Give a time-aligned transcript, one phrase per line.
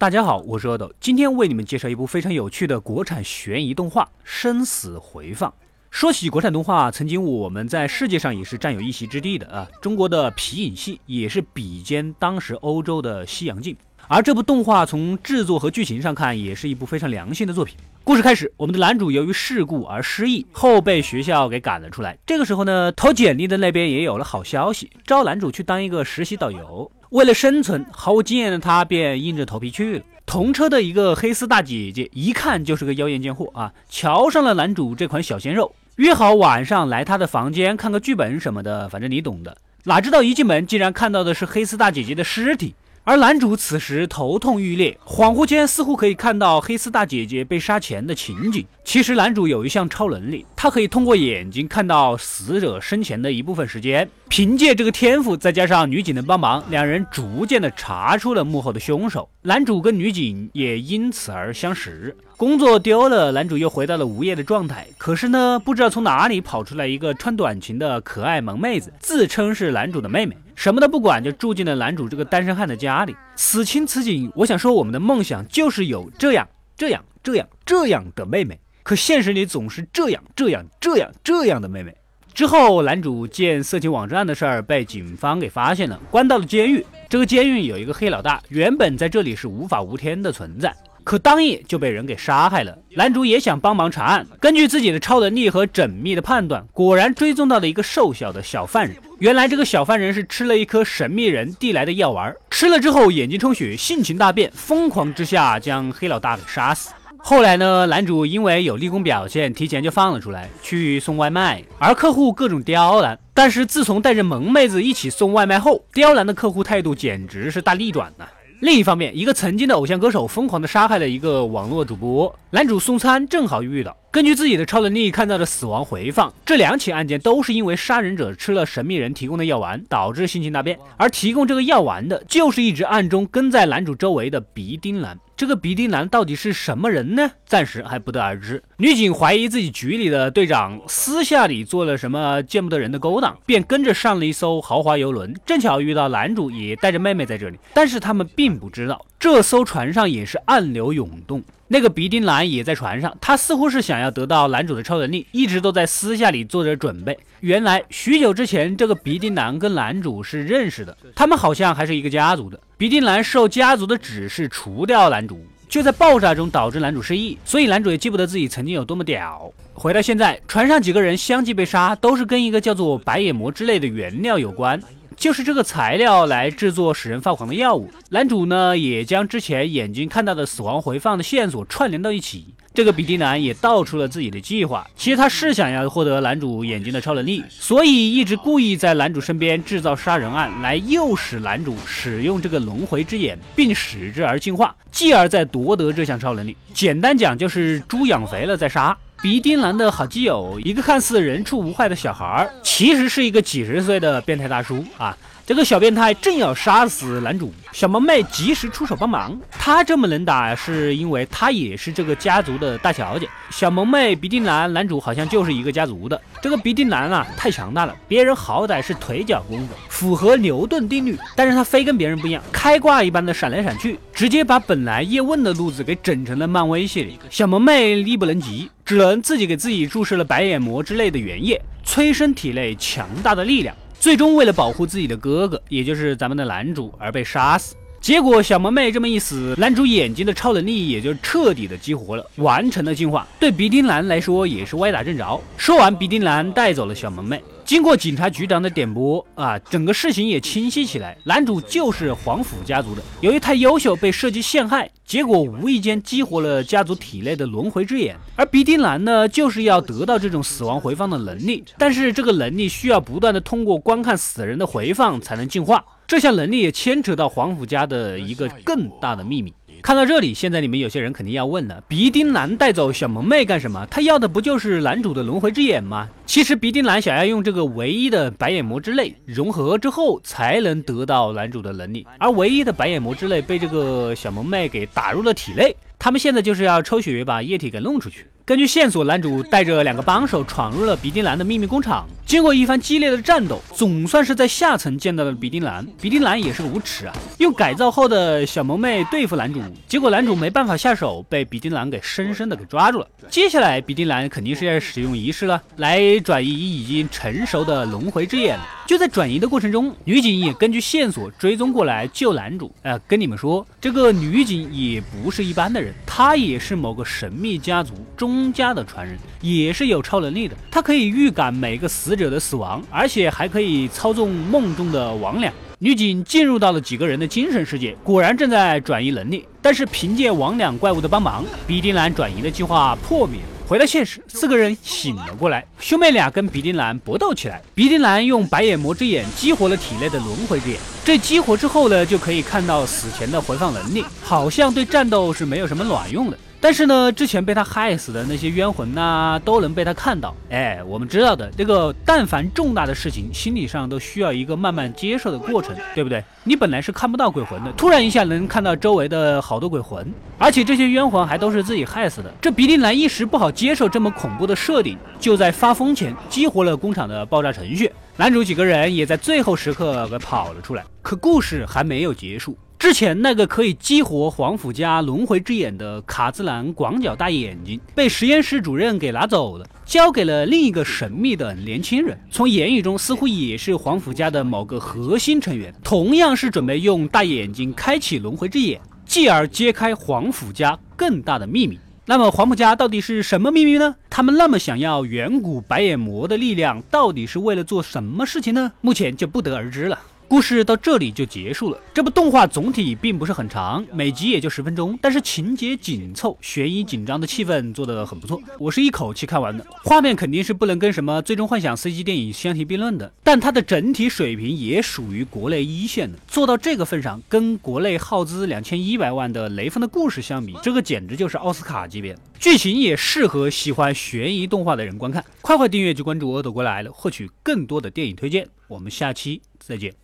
[0.00, 5.50] 大家好，我是阿斗，今天为你们介绍一部非常有趣的国产悬疑动画《生死回放》。
[5.90, 9.68] 说起国产动画，曾经我们在世界上也是占有一席之地的啊。
[9.82, 13.76] 中国的皮影戏也是比肩当时欧洲的西洋镜，
[14.08, 17.76] 而这部动画从制作和剧情上看，也是一部非常良心的作品。
[18.10, 22.18] 故事开始，我们的男主由于事故而失忆，后被学校给赶了出来。
[22.26, 26.90] 这个时候呢，投简历的那边也有了好消息，招男主去当一个实习导游。
[27.10, 30.04] 为了生存，毫无经验的他便硬着头皮去了。
[30.26, 33.72] 同车的一个黑丝大姐姐，一看就是个妖艳贱货啊！
[33.88, 39.56] 瞧上了男主这款小鲜肉，约好晚上来他的房间看个剧本什么的，反正你懂的。
[39.84, 42.74] 哪知道一进门，竟然看到的是黑丝大姐姐的尸体。
[43.02, 48.64] 而男主此时头痛欲裂，恍惚间似乎可以看到黑丝大姐姐被杀前的情景。
[48.84, 54.08] 其实男主有一项超能力，他可以通过眼睛看到死者生前的一部分时间。
[54.28, 59.28] 凭借这个天赋，再加上女警的帮忙，两人逐渐的查出了幕后的凶手。
[59.42, 62.14] 男主跟女警也因此而相识。
[62.36, 64.86] 工作丢了，男主又回到了无业的状态。
[64.98, 70.36] 可是呢，不知道从哪里跑出来一个穿短裙的可爱萌妹子，自称是男主的妹妹。
[70.60, 73.16] 什么都不管，就住进了男主这个单身汉的家里。
[73.34, 78.60] 此情此景，我想说，我们的梦想就是有这样、这样、这样、这样的妹妹。
[78.82, 81.96] 可现实里总是这样、这样、这样、这样的妹妹。
[82.34, 86.84] 之后，男主见色情网站的事儿被警方给发现了，关到了监狱。
[87.08, 90.76] 这个监狱有一个黑老大，原本在这里是无法无天的存在。
[91.04, 92.76] 可当夜就被人给杀害了。
[92.96, 98.96] 男主也想帮忙查案，根据自己的超能力和缜密的判断，果然追踪到了一个瘦小的小犯人。
[99.18, 106.90] 原来这个小犯人是吃了一颗神秘人递来的药丸，吃了之后眼睛充血，性情大变，疯狂之下将黑老大给杀死。
[107.22, 113.18] 后来呢，男主因为有立功表现，提前就放了出来去送外卖，而客户各种刁难。
[113.34, 118.26] 但是自从带着萌妹子一起送外卖后，刁难的客户态度简直是大逆转呐。
[118.60, 123.96] 另一方面，一个曾经的偶像歌手疯狂的杀害了一个网络主播，男主送餐正好遇到。
[124.12, 130.76] 根据自己的超能力看到的死亡回放，这两起案件都是因为杀人者吃了神秘人提供的药丸，导致性情大变。
[130.96, 135.16] 而提供这个药丸的，就是一直暗中跟在男主周围的鼻丁男。
[135.36, 137.30] 这个鼻丁男到底是什么人呢？
[137.46, 138.60] 暂时还不得而知。
[138.78, 145.32] 女警怀疑自己局里的队长私下里做了什么见不得人的勾当，便跟着上了一艘豪华游轮。
[145.46, 151.40] 正巧遇到男主也带着妹妹在这里，但是他们并不知道，这艘船上也是暗流涌动。
[151.72, 157.16] 那个鼻丁男也在船上，他似乎是想要得到男主的超能力，一直都在私下里做着准备。
[157.38, 162.58] 原来许久之前，这个鼻丁男跟男主是认识的，他们好像还是一个家族的。
[162.76, 169.48] 鼻丁男受家族的指示除掉男主，就在爆炸中导致男主失忆，所以男主也记不得自己曾经有多么屌。
[169.72, 174.82] 回到现在，船上几个人相继被杀，都是跟一个叫做白眼魔之类的原料有关。
[175.20, 177.90] 就是这个材料来制作使人发狂的药物。
[178.08, 182.54] 男主呢，也将之前眼睛看到的死亡回放的线索串联到一起。
[182.72, 184.88] 这个比迪男也道出了自己的计划。
[184.96, 196.56] 其实他是想要获得男主眼睛的超能力，所以一直故意在男主身边制造杀人案，来诱使男主使用这个轮回之眼，并使之而进化，继而再夺得这项超能力。
[196.72, 198.96] 简单讲，就是猪养肥了再杀。
[199.22, 205.14] 鼻丁男的好基友，一个看似人畜无害的小孩儿，其实是一个几十岁的变态大叔啊！
[205.46, 209.36] 这个小变态正要杀死男主，小萌妹及时出手帮忙。
[209.58, 213.28] 他这么能打，是因为他也是这个家族的大小姐。
[213.50, 216.20] 小萌妹鼻丁男，男主好像就是一个家族的。
[216.40, 227.18] 这个鼻丁男啊，太强大了，别人好歹是腿脚功夫，符合牛顿定律，但是他非跟别人不一样，开挂一般的闪来闪去，直接把本来叶问的路子给整成了漫威系列。
[227.28, 228.70] 小萌妹力不能及。
[228.82, 237.76] 只能自己给自己注射了白眼膜之类的原液，催生体内强大的力量，最终为了保护自己的哥哥，也就是咱们的男主而被杀死。
[238.10, 243.24] 结果小萌妹这么一死，男主眼睛的超能力也就彻底的激活了，完成了进化。
[243.38, 245.40] 对鼻丁男来说也是歪打正着。
[245.56, 247.40] 说完，鼻丁男带走了小萌妹。
[247.64, 251.16] 经过警察局长的点拨啊，整个事情也清晰起来。
[251.22, 258.16] 男主就是皇甫家族的，由于太优秀被设计陷害，结果无意间激活了家族体内的轮回之眼。
[258.34, 265.84] 而鼻丁男呢，就是要得到这种死亡回放的能力，但是这个能力需要不断的通过观看死人的回放才能进化。
[266.10, 269.54] 这项能力也牵扯到皇甫家的一个更大的秘密。
[269.80, 273.86] 看到这里，现在你们有些人肯定要问了：鼻丁男带走小萌妹干什么？
[273.88, 276.08] 他要的不就是男主的轮回之眼吗？
[276.30, 282.06] 其实鼻丁男想要用这个唯一的白眼魔之泪融合之后，才能得到男主的能力。
[282.20, 288.28] 而唯一的白眼魔之泪被这个小萌妹给打入了体内，他们现在就是要抽血把液体给弄出去。
[288.44, 292.04] 根据线索，男主带着两个帮手闯入了鼻丁男的秘密工厂。
[292.26, 295.86] 经过一番激烈的战斗，总算是在下层见到了鼻丁男。
[296.00, 303.06] 鼻丁男也是个无耻啊，用改造后的小萌妹对付男主，结果男主没办法下手，被鼻丁兰给深深的给抓住了。
[303.28, 308.58] 接下来，鼻丁兰肯定是要使用仪式了，来转移已经成熟的轮回之眼。
[308.86, 312.70] 就在转移的过程中，女警也根据线索追踪过来救男主。
[312.82, 320.56] 呃，跟你们说，这个女警也不是一般的人，她也是某个神秘家族钟家的传人，也是有超能力的。
[320.70, 325.50] 她可以预感每个死者的死亡，而且还可以操纵梦中的魍魉。
[325.78, 329.46] 女警进入到了几个人的精神世界，果然正在转移能力。
[329.62, 333.59] 但是凭借魍魉怪物的帮忙，比丁兰转移的计划破灭了。
[333.70, 337.62] 回到现实，四个人醒了过来，兄妹俩跟鼻丁兰搏斗起来。
[337.72, 346.36] 鼻丁兰用白眼魔之眼激活了体内的轮回之眼，这激活之后呢，就可以看到死前的回放能力，好像对战斗是没有什么卵用的。
[346.62, 350.34] 但是呢，之前被他害死的那些冤魂呐，都能被他看到。
[350.50, 356.22] 哎，我们知道的这个，但凡重大的事情，心理上都需要一个慢慢接受的过程，对不对？
[356.44, 362.30] 你本来是看不到鬼魂的，突然一下能看到周围的好多鬼魂，而且这些冤魂还都是自己害死的。
[362.42, 367.90] 这比利兰一时不好接受这么恐怖的设定，就在发疯前激活了工厂的爆炸程序。
[368.18, 370.84] 男主几个人也在最后时刻给跑了出来。
[371.00, 372.54] 可故事还没有结束。
[372.80, 382.18] 之前那个可以激活皇甫家轮回之眼的卡兹兰广角大眼睛，被实验室主任给拿走了，交给了另一个神秘的年轻人。
[382.30, 391.78] 从言语中似乎也是皇甫家的某个核心成员，同样是准备用大眼睛开启轮回之眼，继而揭开皇甫家更大的秘密。
[392.06, 393.94] 那么皇甫家到底是什么秘密呢？
[394.08, 398.72] 他们那么想要远古白眼魔的力量，到底是为了做什么事情呢？
[398.80, 399.98] 目前就不得而知了。
[400.30, 401.78] 故事到这里就结束了。
[401.92, 408.40] 这部动画总体并不是很长，每集也就十分钟，但是情节紧凑，悬疑紧张的气氛做得很不错。
[408.56, 409.66] 我是一口气看完的。
[409.82, 416.16] 画面肯定是不能跟什么《最终幻想》CG 电影相提并论的，但它的整体水平也属于国内一线的。
[416.28, 422.16] 做到这个份上，跟国内耗资两千一百万的《雷锋的故事》相比，这个简直就是奥斯卡级别。
[422.38, 425.24] 剧情也适合喜欢悬疑动画的人观看。
[425.40, 428.46] 快快订阅及关注“耳朵过来了”，获取更多的电影推荐。
[428.68, 430.00] 我们下期再见。